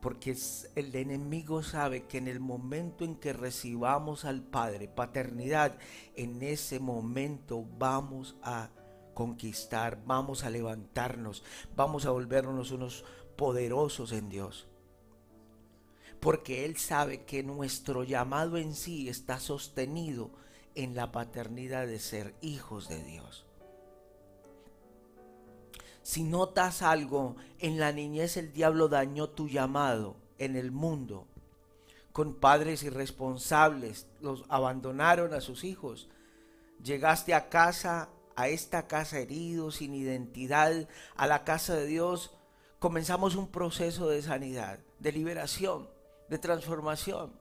Porque 0.00 0.36
el 0.76 0.94
enemigo 0.94 1.62
sabe 1.62 2.04
que 2.06 2.18
en 2.18 2.28
el 2.28 2.40
momento 2.40 3.04
en 3.04 3.16
que 3.16 3.32
recibamos 3.32 4.24
al 4.24 4.42
Padre, 4.42 4.88
paternidad, 4.88 5.78
en 6.16 6.42
ese 6.42 6.80
momento 6.80 7.66
vamos 7.78 8.36
a 8.42 8.70
conquistar, 9.12 10.02
vamos 10.06 10.44
a 10.44 10.50
levantarnos, 10.50 11.44
vamos 11.76 12.06
a 12.06 12.10
volvernos 12.10 12.70
unos 12.70 13.04
poderosos 13.36 14.12
en 14.12 14.30
Dios. 14.30 14.66
Porque 16.20 16.64
Él 16.64 16.76
sabe 16.76 17.24
que 17.24 17.42
nuestro 17.42 18.04
llamado 18.04 18.56
en 18.56 18.74
sí 18.74 19.08
está 19.08 19.38
sostenido 19.38 20.30
en 20.74 20.94
la 20.94 21.12
paternidad 21.12 21.86
de 21.86 21.98
ser 21.98 22.34
hijos 22.40 22.88
de 22.88 23.02
Dios. 23.02 23.49
Si 26.02 26.22
notas 26.24 26.82
algo, 26.82 27.36
en 27.58 27.78
la 27.78 27.92
niñez 27.92 28.36
el 28.36 28.52
diablo 28.52 28.88
dañó 28.88 29.28
tu 29.28 29.48
llamado 29.48 30.16
en 30.38 30.56
el 30.56 30.70
mundo. 30.70 31.26
Con 32.12 32.34
padres 32.34 32.82
irresponsables, 32.82 34.06
los 34.20 34.44
abandonaron 34.48 35.34
a 35.34 35.40
sus 35.40 35.62
hijos. 35.64 36.08
Llegaste 36.82 37.34
a 37.34 37.48
casa, 37.48 38.08
a 38.34 38.48
esta 38.48 38.88
casa 38.88 39.18
herido, 39.18 39.70
sin 39.70 39.94
identidad, 39.94 40.88
a 41.16 41.26
la 41.26 41.44
casa 41.44 41.76
de 41.76 41.86
Dios. 41.86 42.32
Comenzamos 42.78 43.36
un 43.36 43.48
proceso 43.48 44.08
de 44.08 44.22
sanidad, 44.22 44.80
de 44.98 45.12
liberación, 45.12 45.88
de 46.28 46.38
transformación. 46.38 47.32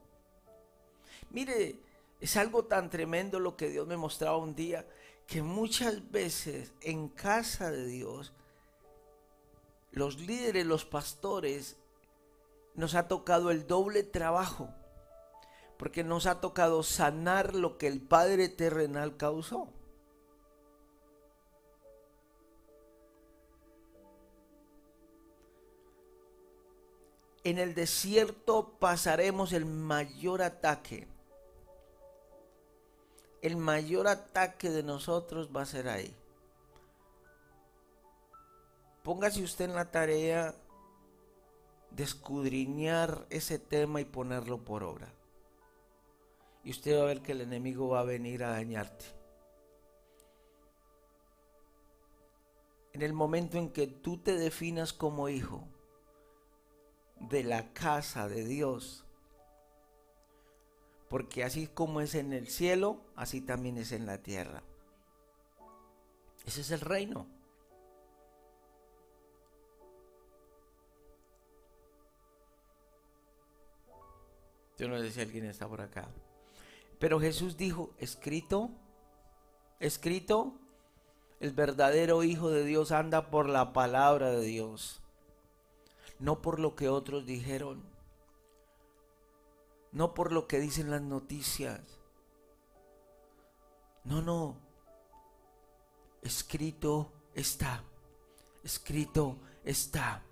Mire, 1.31 1.79
es 2.19 2.35
algo 2.35 2.65
tan 2.65 2.89
tremendo 2.89 3.39
lo 3.39 3.55
que 3.55 3.69
Dios 3.69 3.87
me 3.87 3.97
mostraba 3.97 4.37
un 4.37 4.55
día, 4.55 4.85
que 5.25 5.41
muchas 5.41 6.11
veces 6.11 6.73
en 6.81 7.07
casa 7.07 7.71
de 7.71 7.85
Dios 7.85 8.33
los 9.91 10.19
líderes, 10.19 10.65
los 10.65 10.85
pastores, 10.85 11.77
nos 12.75 12.95
ha 12.95 13.07
tocado 13.07 13.51
el 13.51 13.67
doble 13.67 14.03
trabajo, 14.03 14.69
porque 15.77 16.03
nos 16.03 16.25
ha 16.25 16.41
tocado 16.41 16.83
sanar 16.83 17.55
lo 17.55 17.77
que 17.77 17.87
el 17.87 18.01
Padre 18.01 18.49
terrenal 18.49 19.17
causó. 19.17 19.73
En 27.43 27.57
el 27.57 27.73
desierto 27.73 28.77
pasaremos 28.79 29.53
el 29.53 29.65
mayor 29.65 30.41
ataque. 30.41 31.07
El 33.41 33.55
mayor 33.55 34.07
ataque 34.07 34.69
de 34.69 34.83
nosotros 34.83 35.49
va 35.55 35.61
a 35.61 35.65
ser 35.65 35.87
ahí. 35.87 36.15
Póngase 39.03 39.43
usted 39.43 39.65
en 39.65 39.75
la 39.75 39.91
tarea 39.91 40.55
de 41.91 42.03
escudriñar 42.03 43.25
ese 43.29 43.59
tema 43.59 44.01
y 44.01 44.05
ponerlo 44.05 44.63
por 44.63 44.83
obra. 44.83 45.11
Y 46.63 46.71
usted 46.71 46.97
va 46.97 47.03
a 47.03 47.05
ver 47.05 47.21
que 47.21 47.31
el 47.31 47.41
enemigo 47.41 47.89
va 47.89 48.01
a 48.01 48.03
venir 48.03 48.43
a 48.43 48.51
dañarte. 48.51 49.05
En 52.93 53.01
el 53.01 53.13
momento 53.13 53.57
en 53.57 53.71
que 53.71 53.87
tú 53.87 54.17
te 54.17 54.33
definas 54.33 54.93
como 54.93 55.29
hijo 55.29 55.67
de 57.19 57.43
la 57.43 57.71
casa 57.73 58.27
de 58.27 58.43
Dios, 58.43 59.05
porque 61.09 61.43
así 61.43 61.67
como 61.67 62.01
es 62.01 62.15
en 62.15 62.33
el 62.33 62.47
cielo, 62.47 63.01
así 63.15 63.41
también 63.41 63.77
es 63.77 63.91
en 63.91 64.05
la 64.05 64.21
tierra. 64.21 64.63
Ese 66.45 66.61
es 66.61 66.71
el 66.71 66.81
reino. 66.81 67.38
Yo 74.79 74.87
no 74.87 74.97
sé 74.97 75.11
si 75.11 75.19
alguien 75.19 75.45
está 75.45 75.67
por 75.67 75.81
acá. 75.81 76.07
Pero 76.99 77.19
Jesús 77.19 77.57
dijo, 77.57 77.93
escrito, 77.97 78.71
escrito, 79.81 80.53
el 81.41 81.51
verdadero 81.51 82.23
Hijo 82.23 82.49
de 82.49 82.63
Dios 82.63 82.93
anda 82.93 83.29
por 83.29 83.49
la 83.49 83.73
palabra 83.73 84.31
de 84.31 84.41
Dios, 84.41 85.01
no 86.17 86.41
por 86.41 86.59
lo 86.59 86.75
que 86.75 86.87
otros 86.87 87.25
dijeron, 87.25 87.83
no 89.91 90.13
por 90.13 90.31
lo 90.31 90.47
que 90.47 90.59
dicen 90.59 90.89
las 90.91 91.01
noticias. 91.01 91.81
No, 94.05 94.21
no. 94.21 94.57
Escrito 96.21 97.11
está, 97.33 97.83
escrito 98.63 99.37
está, 99.65 100.23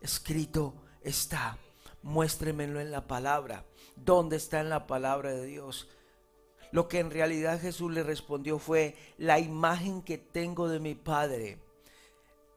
escrito 0.00 0.74
está. 1.02 1.58
Muéstremelo 2.02 2.80
en 2.80 2.90
la 2.90 3.06
palabra. 3.06 3.64
¿Dónde 3.96 4.36
está 4.36 4.60
en 4.60 4.70
la 4.70 4.86
palabra 4.86 5.32
de 5.32 5.44
Dios? 5.46 5.88
Lo 6.72 6.88
que 6.88 7.00
en 7.00 7.10
realidad 7.10 7.60
Jesús 7.60 7.92
le 7.92 8.02
respondió 8.02 8.58
fue, 8.58 8.96
la 9.18 9.38
imagen 9.38 10.02
que 10.02 10.18
tengo 10.18 10.68
de 10.68 10.78
mi 10.78 10.94
Padre 10.94 11.58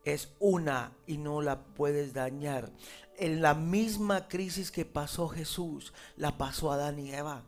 es 0.04 0.34
una 0.40 0.92
y 1.08 1.18
no 1.18 1.42
la 1.42 1.64
puedes 1.64 2.14
dañar. 2.14 2.72
En 3.18 3.42
la 3.42 3.54
misma 3.54 4.28
crisis 4.28 4.72
que 4.72 4.86
pasó 4.86 5.30
Jesús, 5.30 5.94
la 6.16 6.38
pasó 6.38 6.72
Adán 6.72 7.00
y 7.00 7.14
Eva. 7.14 7.44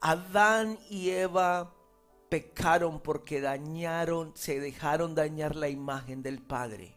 Adán 0.00 0.78
y 0.90 1.10
Eva 1.10 1.72
pecaron 2.28 3.00
porque 3.00 3.40
dañaron, 3.40 4.32
se 4.34 4.60
dejaron 4.60 5.14
dañar 5.14 5.56
la 5.56 5.68
imagen 5.68 6.22
del 6.22 6.42
Padre. 6.42 6.93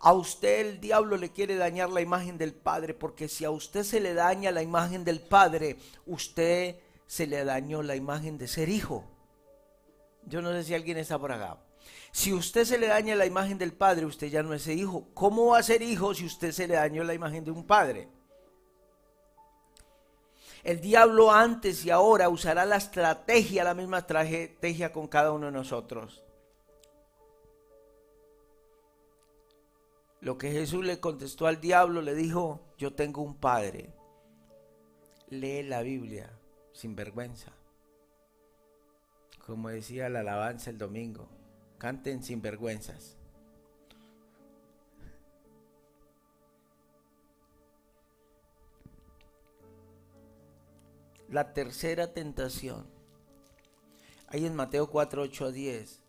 A 0.00 0.14
usted 0.14 0.60
el 0.60 0.80
diablo 0.80 1.18
le 1.18 1.30
quiere 1.30 1.56
dañar 1.56 1.90
la 1.90 2.00
imagen 2.00 2.38
del 2.38 2.54
Padre, 2.54 2.94
porque 2.94 3.28
si 3.28 3.44
a 3.44 3.50
usted 3.50 3.82
se 3.82 4.00
le 4.00 4.14
daña 4.14 4.50
la 4.50 4.62
imagen 4.62 5.04
del 5.04 5.20
Padre, 5.20 5.76
usted 6.06 6.76
se 7.06 7.26
le 7.26 7.44
dañó 7.44 7.82
la 7.82 7.96
imagen 7.96 8.38
de 8.38 8.48
ser 8.48 8.70
hijo. 8.70 9.04
Yo 10.24 10.40
no 10.40 10.52
sé 10.52 10.64
si 10.64 10.74
alguien 10.74 10.96
está 10.96 11.18
por 11.18 11.32
acá. 11.32 11.58
Si 12.12 12.32
usted 12.32 12.64
se 12.64 12.78
le 12.78 12.86
daña 12.86 13.14
la 13.14 13.26
imagen 13.26 13.58
del 13.58 13.74
Padre, 13.74 14.06
usted 14.06 14.28
ya 14.28 14.42
no 14.42 14.54
es 14.54 14.66
hijo. 14.68 15.08
¿Cómo 15.12 15.46
va 15.48 15.58
a 15.58 15.62
ser 15.62 15.82
hijo 15.82 16.14
si 16.14 16.24
usted 16.24 16.52
se 16.52 16.66
le 16.66 16.74
dañó 16.74 17.04
la 17.04 17.14
imagen 17.14 17.44
de 17.44 17.50
un 17.50 17.66
Padre? 17.66 18.08
El 20.62 20.80
diablo 20.80 21.30
antes 21.30 21.84
y 21.84 21.90
ahora 21.90 22.28
usará 22.28 22.64
la 22.64 22.76
estrategia, 22.76 23.64
la 23.64 23.74
misma 23.74 23.98
estrategia 23.98 24.92
con 24.92 25.08
cada 25.08 25.32
uno 25.32 25.46
de 25.46 25.52
nosotros. 25.52 26.22
Lo 30.20 30.36
que 30.36 30.52
Jesús 30.52 30.84
le 30.84 31.00
contestó 31.00 31.46
al 31.46 31.60
diablo, 31.60 32.02
le 32.02 32.14
dijo, 32.14 32.60
yo 32.76 32.92
tengo 32.92 33.22
un 33.22 33.34
padre. 33.34 33.94
Lee 35.28 35.62
la 35.62 35.80
Biblia 35.80 36.30
sin 36.72 36.94
vergüenza. 36.94 37.52
Como 39.46 39.70
decía 39.70 40.08
la 40.10 40.20
alabanza 40.20 40.70
el 40.70 40.76
domingo, 40.76 41.28
canten 41.78 42.22
sin 42.22 42.42
vergüenzas. 42.42 43.16
La 51.30 51.54
tercera 51.54 52.12
tentación, 52.12 52.86
ahí 54.26 54.44
en 54.44 54.54
Mateo 54.54 54.90
4, 54.90 55.22
8 55.22 55.44
a 55.46 55.50
10, 55.52 56.02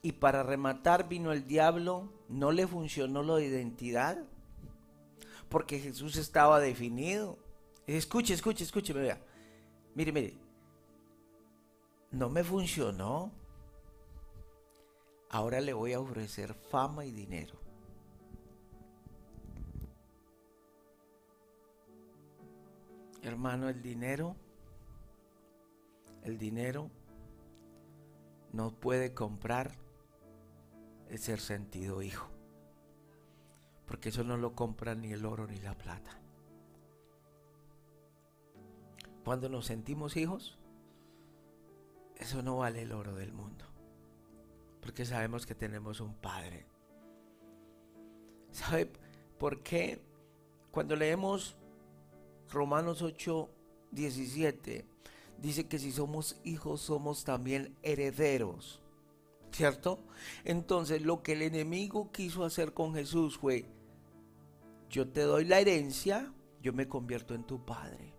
y 0.00 0.12
para 0.12 0.42
rematar 0.42 1.08
vino 1.08 1.32
el 1.32 1.46
diablo, 1.46 2.10
no 2.32 2.50
le 2.50 2.66
funcionó 2.66 3.22
lo 3.22 3.36
de 3.36 3.46
identidad, 3.46 4.24
porque 5.48 5.78
Jesús 5.78 6.16
estaba 6.16 6.60
definido. 6.60 7.38
Escuche, 7.86 8.32
escuche, 8.32 8.64
escuche, 8.64 8.92
vea. 8.94 9.20
Mire, 9.94 10.12
mire. 10.12 10.38
No 12.10 12.30
me 12.30 12.42
funcionó. 12.42 13.30
Ahora 15.28 15.60
le 15.60 15.74
voy 15.74 15.92
a 15.92 16.00
ofrecer 16.00 16.54
fama 16.54 17.04
y 17.04 17.10
dinero. 17.10 17.54
Hermano, 23.22 23.68
el 23.68 23.82
dinero, 23.82 24.36
el 26.24 26.38
dinero 26.38 26.90
no 28.52 28.72
puede 28.72 29.14
comprar 29.14 29.76
es 31.12 31.20
ser 31.20 31.40
sentido 31.40 32.00
hijo. 32.00 32.26
Porque 33.86 34.08
eso 34.08 34.24
no 34.24 34.38
lo 34.38 34.54
compra 34.54 34.94
ni 34.94 35.12
el 35.12 35.26
oro 35.26 35.46
ni 35.46 35.58
la 35.58 35.76
plata. 35.76 36.18
Cuando 39.22 39.50
nos 39.50 39.66
sentimos 39.66 40.16
hijos, 40.16 40.56
eso 42.16 42.42
no 42.42 42.56
vale 42.56 42.82
el 42.82 42.92
oro 42.92 43.14
del 43.14 43.32
mundo. 43.32 43.66
Porque 44.80 45.04
sabemos 45.04 45.44
que 45.44 45.54
tenemos 45.54 46.00
un 46.00 46.14
Padre. 46.14 46.64
¿Sabe 48.50 48.90
por 49.38 49.62
qué 49.62 50.00
Cuando 50.70 50.96
leemos 50.96 51.56
Romanos 52.50 53.02
8, 53.02 53.50
17, 53.90 54.86
dice 55.36 55.68
que 55.68 55.78
si 55.78 55.92
somos 55.92 56.40
hijos 56.42 56.80
somos 56.80 57.24
también 57.24 57.76
herederos. 57.82 58.81
¿Cierto? 59.52 59.98
Entonces 60.44 61.02
lo 61.02 61.22
que 61.22 61.32
el 61.32 61.42
enemigo 61.42 62.10
quiso 62.10 62.44
hacer 62.44 62.72
con 62.72 62.94
Jesús 62.94 63.38
fue, 63.38 63.66
yo 64.88 65.08
te 65.08 65.22
doy 65.22 65.44
la 65.44 65.60
herencia, 65.60 66.32
yo 66.62 66.72
me 66.72 66.88
convierto 66.88 67.34
en 67.34 67.44
tu 67.44 67.64
padre. 67.64 68.14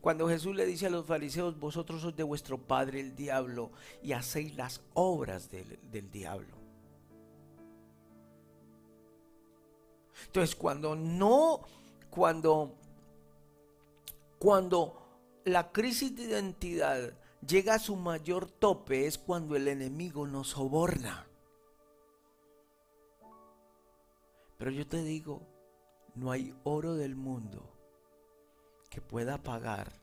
Cuando 0.00 0.28
Jesús 0.28 0.54
le 0.54 0.66
dice 0.66 0.86
a 0.86 0.90
los 0.90 1.06
fariseos, 1.06 1.58
vosotros 1.58 2.02
sois 2.02 2.16
de 2.16 2.22
vuestro 2.22 2.58
padre 2.58 3.00
el 3.00 3.14
diablo 3.14 3.70
y 4.02 4.12
hacéis 4.12 4.54
las 4.56 4.82
obras 4.94 5.50
del, 5.50 5.78
del 5.90 6.10
diablo. 6.10 6.56
Entonces, 10.26 10.54
cuando 10.54 10.94
no, 10.94 11.62
cuando, 12.10 12.74
cuando 14.38 15.04
la 15.44 15.72
crisis 15.72 16.14
de 16.14 16.24
identidad 16.24 17.14
llega 17.46 17.74
a 17.74 17.78
su 17.78 17.96
mayor 17.96 18.50
tope 18.50 19.06
es 19.06 19.18
cuando 19.18 19.56
el 19.56 19.68
enemigo 19.68 20.26
nos 20.26 20.48
soborna. 20.48 21.26
Pero 24.58 24.70
yo 24.70 24.86
te 24.86 25.02
digo, 25.02 25.42
no 26.14 26.30
hay 26.30 26.54
oro 26.64 26.94
del 26.94 27.16
mundo 27.16 27.70
que 28.88 29.00
pueda 29.00 29.42
pagar 29.42 30.00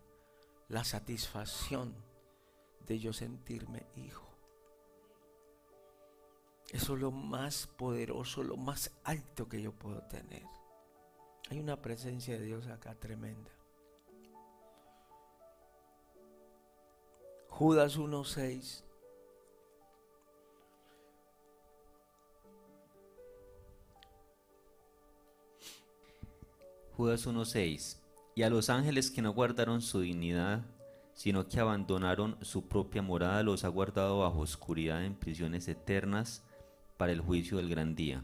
la 0.68 0.84
satisfacción 0.84 1.96
de 2.86 3.00
yo 3.00 3.14
sentirme 3.14 3.86
hijo. 3.96 4.28
Eso 6.72 6.94
es 6.94 7.02
lo 7.02 7.12
más 7.12 7.68
poderoso, 7.68 8.44
lo 8.44 8.56
más 8.56 8.92
alto 9.04 9.48
que 9.48 9.62
yo 9.62 9.74
puedo 9.74 10.02
tener. 10.04 10.44
Hay 11.50 11.60
una 11.60 11.82
presencia 11.82 12.38
de 12.38 12.46
Dios 12.46 12.68
acá 12.68 12.96
tremenda. 12.96 13.52
Judas 17.52 18.00
1.6. 18.00 18.82
Judas 26.98 27.28
1.6. 27.28 27.98
Y 28.34 28.44
a 28.44 28.50
los 28.50 28.70
ángeles 28.70 29.12
que 29.12 29.22
no 29.22 29.34
guardaron 29.34 29.82
su 29.82 30.00
dignidad, 30.00 30.66
sino 31.14 31.48
que 31.48 31.60
abandonaron 31.60 32.38
su 32.42 32.68
propia 32.68 33.04
morada, 33.04 33.44
los 33.44 33.64
ha 33.64 33.68
guardado 33.68 34.20
bajo 34.20 34.40
oscuridad 34.40 35.06
en 35.06 35.14
prisiones 35.14 35.68
eternas 35.68 36.44
para 36.98 37.12
el 37.12 37.22
juicio 37.22 37.58
del 37.58 37.70
gran 37.70 37.94
día. 37.94 38.24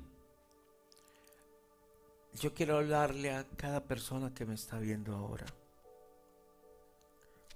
Yo 2.34 2.54
quiero 2.54 2.78
hablarle 2.78 3.36
a 3.36 3.46
cada 3.56 3.84
persona 3.84 4.34
que 4.34 4.46
me 4.46 4.56
está 4.56 4.80
viendo 4.80 5.16
ahora. 5.16 5.46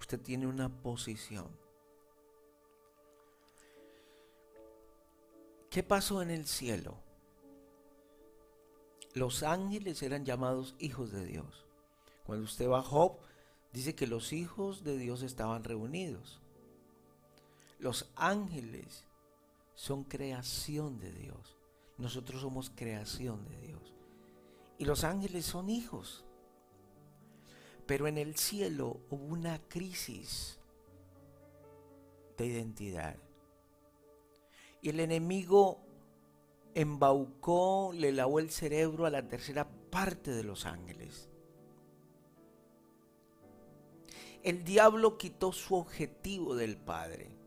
Usted 0.01 0.19
tiene 0.19 0.47
una 0.47 0.67
posición. 0.67 1.47
¿Qué 5.69 5.83
pasó 5.83 6.23
en 6.23 6.31
el 6.31 6.47
cielo? 6.47 6.97
Los 9.13 9.43
ángeles 9.43 10.01
eran 10.01 10.25
llamados 10.25 10.73
hijos 10.79 11.11
de 11.11 11.23
Dios. 11.23 11.67
Cuando 12.25 12.45
usted 12.45 12.67
va 12.67 12.79
a 12.79 12.83
Job, 12.83 13.19
dice 13.73 13.93
que 13.93 14.07
los 14.07 14.33
hijos 14.33 14.83
de 14.83 14.97
Dios 14.97 15.21
estaban 15.21 15.63
reunidos. 15.63 16.41
Los 17.77 18.09
ángeles 18.15 19.03
son 19.75 20.03
creación 20.03 20.97
de 20.97 21.11
Dios. 21.11 21.57
Nosotros 21.99 22.41
somos 22.41 22.71
creación 22.71 23.45
de 23.45 23.67
Dios. 23.67 23.93
Y 24.79 24.85
los 24.85 25.03
ángeles 25.03 25.45
son 25.45 25.69
hijos. 25.69 26.25
Pero 27.85 28.07
en 28.07 28.17
el 28.17 28.35
cielo 28.35 29.01
hubo 29.09 29.25
una 29.25 29.59
crisis 29.67 30.59
de 32.37 32.45
identidad. 32.45 33.17
Y 34.81 34.89
el 34.89 34.99
enemigo 34.99 35.79
embaucó, 36.73 37.91
le 37.93 38.11
lavó 38.11 38.39
el 38.39 38.49
cerebro 38.49 39.05
a 39.05 39.09
la 39.09 39.27
tercera 39.27 39.67
parte 39.89 40.31
de 40.31 40.43
los 40.43 40.65
ángeles. 40.65 41.29
El 44.43 44.63
diablo 44.63 45.17
quitó 45.17 45.51
su 45.51 45.75
objetivo 45.75 46.55
del 46.55 46.77
Padre. 46.77 47.40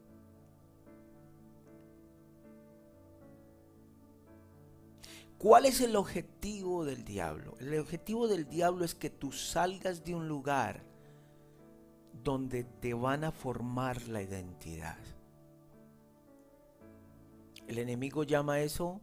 ¿Cuál 5.44 5.66
es 5.66 5.82
el 5.82 5.94
objetivo 5.94 6.86
del 6.86 7.04
diablo? 7.04 7.54
El 7.60 7.78
objetivo 7.78 8.28
del 8.28 8.48
diablo 8.48 8.82
es 8.82 8.94
que 8.94 9.10
tú 9.10 9.30
salgas 9.30 10.02
de 10.02 10.14
un 10.14 10.26
lugar 10.26 10.82
donde 12.22 12.64
te 12.64 12.94
van 12.94 13.24
a 13.24 13.30
formar 13.30 14.08
la 14.08 14.22
identidad. 14.22 14.96
El 17.66 17.76
enemigo 17.76 18.22
llama 18.24 18.60
eso 18.60 19.02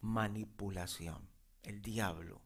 manipulación, 0.00 1.28
el 1.62 1.80
diablo. 1.82 2.40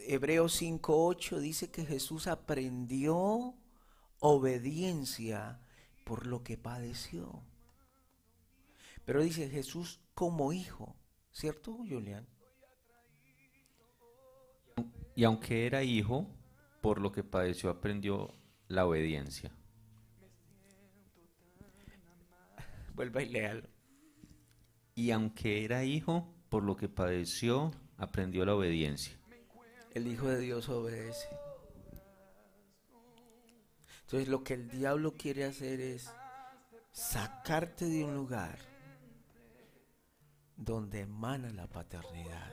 Hebreos 0.00 0.60
5.8 0.60 1.38
dice 1.38 1.70
que 1.70 1.86
Jesús 1.86 2.26
aprendió 2.26 3.54
obediencia 4.18 5.58
por 6.04 6.26
lo 6.26 6.42
que 6.42 6.58
padeció. 6.58 7.42
Pero 9.06 9.22
dice 9.22 9.48
Jesús 9.48 10.03
como 10.14 10.52
hijo, 10.52 10.96
¿cierto, 11.32 11.72
Julián? 11.72 12.26
Y 15.16 15.24
aunque 15.24 15.66
era 15.66 15.82
hijo, 15.82 16.28
por 16.80 17.00
lo 17.00 17.12
que 17.12 17.22
padeció 17.22 17.70
aprendió 17.70 18.34
la 18.68 18.86
obediencia. 18.86 19.52
Vuelva 22.94 23.22
y 23.22 23.28
léalo. 23.28 23.68
Y 24.94 25.10
aunque 25.10 25.64
era 25.64 25.84
hijo, 25.84 26.32
por 26.48 26.62
lo 26.62 26.76
que 26.76 26.88
padeció, 26.88 27.72
aprendió 27.96 28.44
la 28.44 28.54
obediencia. 28.54 29.18
El 29.92 30.06
Hijo 30.06 30.28
de 30.28 30.40
Dios 30.40 30.68
obedece. 30.68 31.28
Entonces 34.02 34.28
lo 34.28 34.44
que 34.44 34.54
el 34.54 34.68
diablo 34.68 35.14
quiere 35.14 35.44
hacer 35.44 35.80
es 35.80 36.12
sacarte 36.92 37.86
de 37.86 38.04
un 38.04 38.14
lugar 38.14 38.73
donde 40.56 41.00
emana 41.00 41.50
la 41.50 41.66
paternidad, 41.66 42.52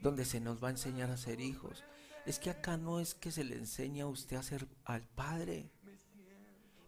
donde 0.00 0.24
se 0.24 0.40
nos 0.40 0.62
va 0.62 0.68
a 0.68 0.72
enseñar 0.72 1.10
a 1.10 1.16
ser 1.16 1.40
hijos. 1.40 1.84
Es 2.26 2.38
que 2.38 2.50
acá 2.50 2.76
no 2.76 3.00
es 3.00 3.14
que 3.14 3.30
se 3.30 3.44
le 3.44 3.56
enseñe 3.56 4.02
a 4.02 4.06
usted 4.06 4.36
a 4.36 4.42
ser 4.42 4.66
al 4.84 5.02
Padre, 5.02 5.70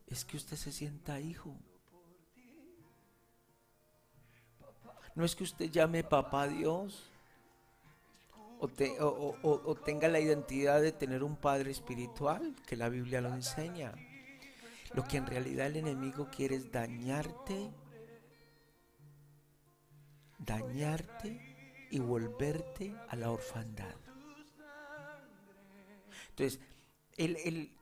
es 0.07 0.25
que 0.25 0.37
usted 0.37 0.57
se 0.57 0.73
sienta 0.73 1.21
hijo. 1.21 1.57
No 5.15 5.25
es 5.25 5.35
que 5.35 5.45
usted 5.45 5.71
llame 5.71 6.05
papá 6.05 6.43
a 6.43 6.49
Dios 6.49 7.11
o, 8.61 9.37
o, 9.43 9.75
tenga 9.75 10.09
la 10.09 10.21
identidad 10.21 10.83
de 10.83 10.93
tener 10.93 11.23
un 11.25 11.37
padre 11.37 11.71
espiritual, 11.71 12.55
que 12.67 12.77
la 12.77 12.89
Biblia 12.91 13.21
lo 13.21 13.33
enseña. 13.33 13.95
Lo 14.93 15.05
que 15.05 15.17
en 15.17 15.27
realidad 15.27 15.69
el 15.69 15.77
enemigo 15.77 16.29
quiere 16.31 16.57
es 16.57 16.71
dañarte, 16.71 17.71
dañarte 20.41 21.87
y 21.91 21.99
volverte 21.99 22.95
a 23.09 23.17
la 23.17 23.31
orfandad. 23.31 23.95
Entonces, 26.31 26.61
el, 27.17 27.37
el, 27.45 27.73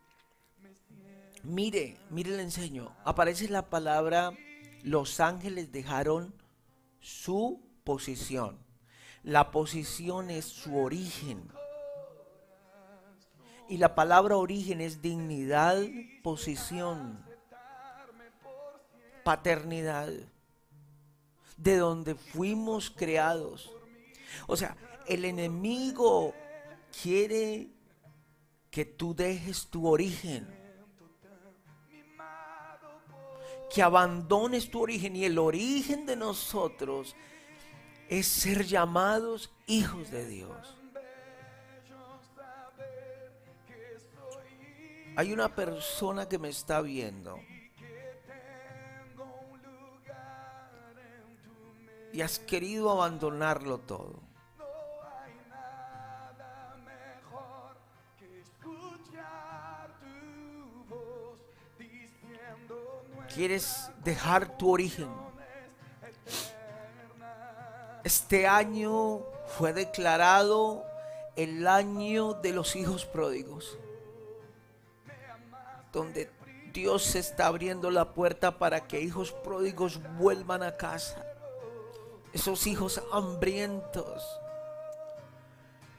mire, 1.43 1.97
mire 2.11 2.31
le 2.31 2.43
enseño, 2.43 2.95
aparece 3.05 3.49
la 3.49 3.71
palabra, 3.71 4.33
los 4.83 5.21
ángeles 5.21 5.73
dejaron 5.73 6.35
su 7.01 7.61
posición. 7.85 8.59
La 9.23 9.51
posición 9.51 10.31
es 10.31 10.45
su 10.45 10.77
origen. 10.77 11.51
Y 13.69 13.77
la 13.77 13.95
palabra 13.95 14.37
origen 14.37 14.81
es 14.81 15.03
dignidad, 15.03 15.83
posición, 16.23 17.23
paternidad, 19.25 20.11
de 21.59 21.77
donde 21.77 22.15
fuimos 22.15 22.89
creados. 22.89 23.71
O 24.47 24.57
sea, 24.57 24.77
el 25.07 25.25
enemigo 25.25 26.35
quiere 27.03 27.69
que 28.71 28.85
tú 28.85 29.15
dejes 29.15 29.67
tu 29.67 29.87
origen. 29.87 30.49
Que 33.75 33.83
abandones 33.83 34.71
tu 34.71 34.81
origen. 34.81 35.17
Y 35.17 35.25
el 35.25 35.39
origen 35.39 36.07
de 36.07 36.17
nosotros 36.17 37.15
es 38.09 38.27
ser 38.27 38.65
llamados 38.65 39.51
hijos 39.67 40.11
de 40.11 40.27
Dios. 40.27 40.77
Hay 45.17 45.33
una 45.33 45.53
persona 45.53 46.29
que 46.29 46.39
me 46.39 46.49
está 46.49 46.81
viendo 46.81 47.41
y 52.19 52.21
has 52.21 52.41
querido 52.41 52.91
abandonarlo 52.91 53.79
todo. 53.79 54.19
Quieres 63.33 63.93
dejar 64.03 64.59
tu 64.59 64.73
origen. 64.73 65.09
Este 68.03 68.49
año 68.49 69.21
fue 69.57 69.73
declarado 69.73 70.85
el 71.37 71.69
año 71.69 72.35
de 72.35 72.53
los 72.53 72.75
hijos 72.75 73.05
pródigos, 73.05 73.79
donde 75.93 76.33
Dios 76.73 77.15
está 77.15 77.47
abriendo 77.47 77.93
la 77.93 78.13
puerta 78.13 78.59
para 78.59 78.89
que 78.89 79.01
hijos 79.01 79.31
pródigos 79.31 80.01
vuelvan 80.19 80.65
a 80.65 80.77
casa. 80.77 81.28
Esos 82.33 82.67
hijos 82.67 83.03
hambrientos, 83.13 84.23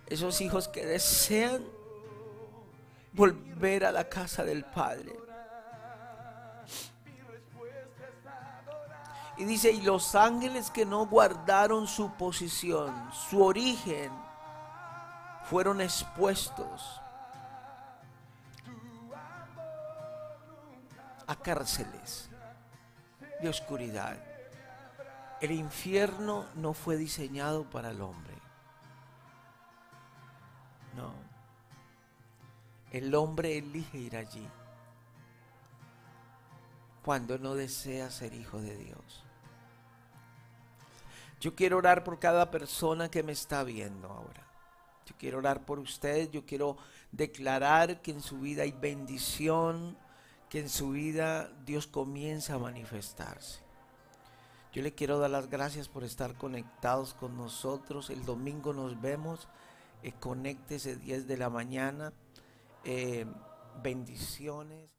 esos 0.08 0.42
hijos 0.42 0.68
que 0.68 0.86
desean 0.86 1.64
volver 3.14 3.86
a 3.86 3.92
la 3.92 4.08
casa 4.08 4.44
del 4.44 4.64
Padre. 4.66 5.14
Y 9.38 9.46
dice, 9.46 9.72
y 9.72 9.82
los 9.82 10.16
ángeles 10.16 10.70
que 10.70 10.86
no 10.86 11.06
guardaron 11.06 11.88
su 11.88 12.12
posición, 12.14 13.10
su 13.14 13.42
origen, 13.42 14.12
fueron 15.50 15.80
expuestos 15.82 17.02
a 21.26 21.36
cárceles 21.36 22.30
de 23.42 23.50
oscuridad. 23.50 24.29
El 25.42 25.52
infierno 25.52 26.46
no 26.56 26.74
fue 26.74 26.98
diseñado 26.98 27.70
para 27.70 27.92
el 27.92 28.02
hombre. 28.02 28.34
No. 30.96 31.14
El 32.92 33.14
hombre 33.16 33.58
elige 33.58 33.98
ir 33.98 34.18
allí 34.18 34.48
cuando 37.04 37.38
no 37.38 37.56
desea 37.56 38.12
ser 38.12 38.34
hijo 38.34 38.60
de 38.60 38.76
Dios. 38.76 39.24
Yo 41.40 41.56
quiero 41.56 41.78
orar 41.78 42.04
por 42.04 42.20
cada 42.20 42.52
persona 42.52 43.10
que 43.10 43.24
me 43.24 43.32
está 43.32 43.64
viendo 43.64 44.10
ahora. 44.10 44.46
Yo 45.06 45.16
quiero 45.18 45.38
orar 45.38 45.66
por 45.66 45.80
ustedes. 45.80 46.30
Yo 46.32 46.46
quiero 46.46 46.78
declarar 47.12 48.02
que 48.02 48.12
en 48.12 48.22
su 48.22 48.40
vida 48.40 48.64
hay 48.64 48.74
bendición, 48.74 49.98
que 50.50 50.60
en 50.60 50.70
su 50.70 50.92
vida 50.92 51.50
Dios 51.66 51.88
comienza 51.88 52.56
a 52.56 52.60
manifestarse. 52.60 53.69
Yo 54.72 54.84
le 54.84 54.94
quiero 54.94 55.18
dar 55.18 55.32
las 55.32 55.50
gracias 55.50 55.90
por 55.90 56.04
estar 56.04 56.36
conectados 56.36 57.16
con 57.16 57.36
nosotros. 57.36 58.12
El 58.12 58.24
domingo 58.24 58.72
nos 58.72 59.02
vemos. 59.02 59.48
Eh, 60.04 60.14
conéctese 60.20 60.96
10 60.96 61.28
de 61.28 61.38
la 61.38 61.50
mañana. 61.50 62.14
Eh, 62.84 63.26
bendiciones. 63.82 64.99